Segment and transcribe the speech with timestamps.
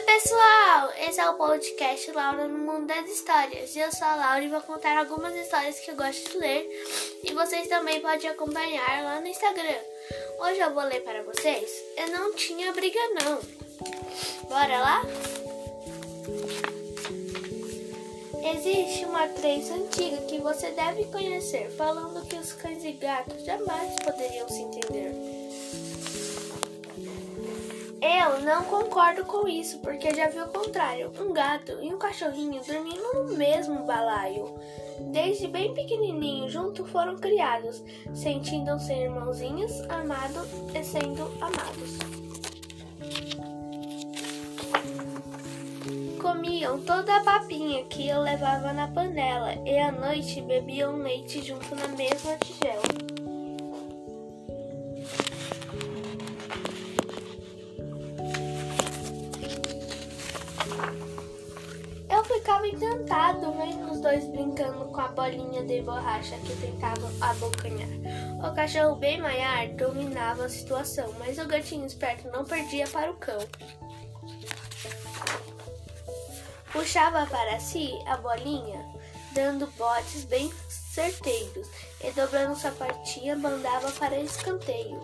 [0.00, 0.92] pessoal!
[1.08, 3.74] Esse é o podcast Laura no Mundo das Histórias.
[3.74, 6.68] Eu sou a Laura e vou contar algumas histórias que eu gosto de ler
[7.24, 9.78] e vocês também podem acompanhar lá no Instagram.
[10.38, 13.40] Hoje eu vou ler para vocês Eu Não Tinha Briga Não.
[14.48, 15.02] Bora lá?
[18.54, 23.94] Existe uma crença antiga que você deve conhecer, falando que os cães e gatos jamais
[24.04, 24.62] poderiam se
[28.46, 31.10] não concordo com isso, porque já vi o contrário.
[31.18, 34.54] Um gato e um cachorrinho dormindo no mesmo balaio.
[35.10, 37.82] Desde bem pequenininho juntos foram criados,
[38.14, 41.98] sentindo-se irmãozinhos, amados e sendo amados.
[46.22, 51.74] Comiam toda a papinha que eu levava na panela e à noite bebiam leite junto
[51.74, 53.25] na mesma tigela.
[62.16, 67.90] Eu ficava encantado vendo os dois brincando com a bolinha de borracha que tentavam abocanhar.
[68.42, 73.16] O cachorro bem maior dominava a situação, mas o gatinho esperto não perdia para o
[73.16, 73.38] cão.
[76.72, 78.82] Puxava para si a bolinha,
[79.32, 81.68] dando botes bem certeiros,
[82.02, 85.02] e dobrando sapatinha mandava para escanteio.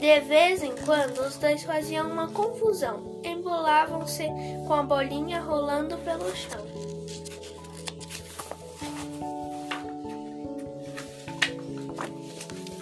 [0.00, 4.24] De vez em quando, os dois faziam uma confusão, embolavam-se
[4.66, 6.66] com a bolinha rolando pelo chão.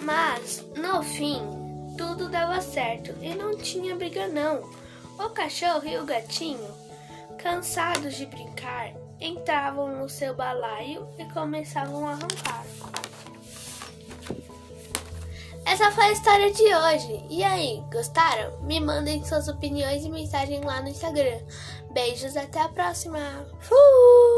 [0.01, 1.41] Mas, no fim,
[1.97, 4.63] tudo dava certo e não tinha briga não.
[5.19, 6.73] O cachorro e o gatinho,
[7.37, 12.65] cansados de brincar, entravam no seu balaio e começavam a arrancar.
[15.69, 17.23] Essa foi a história de hoje.
[17.29, 18.59] E aí, gostaram?
[18.61, 21.41] Me mandem suas opiniões e mensagens lá no Instagram.
[21.91, 23.19] Beijos, até a próxima.
[23.59, 24.28] Fui!